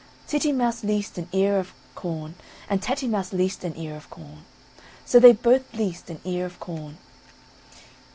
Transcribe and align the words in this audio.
Titty 0.27 0.51
Mouse 0.51 0.83
leased 0.83 1.19
an 1.19 1.29
ear 1.31 1.59
of 1.59 1.75
corn, 1.93 2.33
and 2.67 2.81
Tatty 2.81 3.07
Mouse 3.07 3.31
leased 3.33 3.63
an 3.63 3.77
ear 3.77 3.95
of 3.95 4.09
corn, 4.09 4.45
So 5.05 5.19
they 5.19 5.31
both 5.31 5.75
leased 5.75 6.09
an 6.09 6.19
ear 6.23 6.47
of 6.47 6.59
corn. 6.59 6.97